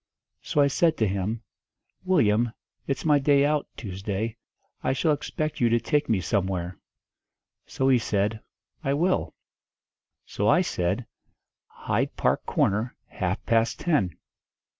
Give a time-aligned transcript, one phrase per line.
[0.41, 1.43] So I said to him,
[2.03, 2.53] 'Willyum,
[2.87, 4.35] it's my day out, Tuesday.
[4.81, 6.75] I shall expect you to take me somewhere.'
[7.67, 8.39] So he said,
[8.83, 9.35] 'I will.'
[10.25, 11.05] So I said,
[11.67, 14.17] 'Hyde Park Corner, half past ten.'